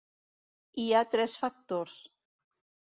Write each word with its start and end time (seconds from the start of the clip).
Hi 0.83 0.87
ha 0.95 1.03
tres 1.17 1.39
factors. 1.43 2.03